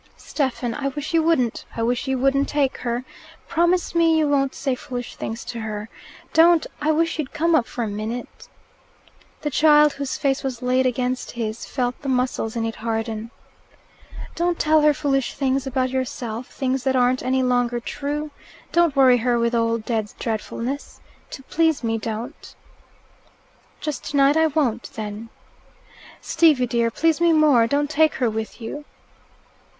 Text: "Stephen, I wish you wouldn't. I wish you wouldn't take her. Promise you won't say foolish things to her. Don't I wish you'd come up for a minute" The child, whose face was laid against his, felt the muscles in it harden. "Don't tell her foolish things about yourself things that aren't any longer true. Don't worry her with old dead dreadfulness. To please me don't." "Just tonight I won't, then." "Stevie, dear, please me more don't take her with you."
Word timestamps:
"Stephen, 0.17 0.73
I 0.73 0.87
wish 0.87 1.13
you 1.13 1.21
wouldn't. 1.21 1.63
I 1.77 1.83
wish 1.83 2.07
you 2.07 2.17
wouldn't 2.17 2.49
take 2.49 2.77
her. 2.79 3.05
Promise 3.47 3.93
you 3.93 4.27
won't 4.27 4.55
say 4.55 4.73
foolish 4.73 5.15
things 5.15 5.45
to 5.45 5.59
her. 5.59 5.89
Don't 6.33 6.65
I 6.81 6.91
wish 6.91 7.19
you'd 7.19 7.33
come 7.35 7.53
up 7.53 7.67
for 7.67 7.83
a 7.83 7.87
minute" 7.87 8.49
The 9.43 9.51
child, 9.51 9.93
whose 9.93 10.17
face 10.17 10.41
was 10.41 10.63
laid 10.63 10.87
against 10.87 11.29
his, 11.33 11.67
felt 11.67 12.01
the 12.01 12.09
muscles 12.09 12.55
in 12.55 12.65
it 12.65 12.77
harden. 12.77 13.29
"Don't 14.33 14.57
tell 14.57 14.81
her 14.81 14.95
foolish 14.95 15.35
things 15.35 15.67
about 15.67 15.91
yourself 15.91 16.47
things 16.47 16.83
that 16.83 16.95
aren't 16.95 17.21
any 17.21 17.43
longer 17.43 17.79
true. 17.79 18.31
Don't 18.71 18.95
worry 18.95 19.17
her 19.17 19.37
with 19.37 19.53
old 19.53 19.85
dead 19.85 20.11
dreadfulness. 20.17 20.99
To 21.29 21.43
please 21.43 21.83
me 21.83 21.99
don't." 21.99 22.55
"Just 23.79 24.03
tonight 24.03 24.35
I 24.35 24.47
won't, 24.47 24.89
then." 24.95 25.29
"Stevie, 26.21 26.65
dear, 26.65 26.89
please 26.89 27.21
me 27.21 27.31
more 27.31 27.67
don't 27.67 27.87
take 27.87 28.15
her 28.15 28.31
with 28.31 28.59
you." 28.59 28.83